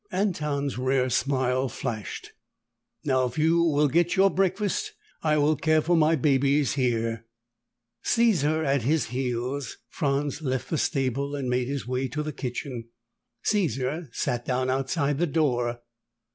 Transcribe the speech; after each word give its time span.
Anton's 0.11 0.79
rare 0.79 1.11
smile 1.11 1.69
flashed. 1.69 2.31
"Now, 3.05 3.25
if 3.25 3.37
you 3.37 3.61
will 3.61 3.87
get 3.87 4.15
your 4.15 4.31
breakfast, 4.31 4.93
I 5.21 5.37
will 5.37 5.55
care 5.55 5.79
for 5.79 5.95
my 5.95 6.15
babies 6.15 6.73
here." 6.73 7.27
Caesar 8.01 8.63
at 8.63 8.81
his 8.81 9.09
heels, 9.09 9.77
Franz 9.89 10.41
left 10.41 10.71
the 10.71 10.79
stable 10.79 11.35
and 11.35 11.51
made 11.51 11.67
his 11.67 11.85
way 11.87 12.07
to 12.07 12.23
the 12.23 12.33
kitchen. 12.33 12.85
Caesar 13.43 14.09
sat 14.11 14.43
down 14.43 14.71
outside 14.71 15.19
the 15.19 15.27
door. 15.27 15.83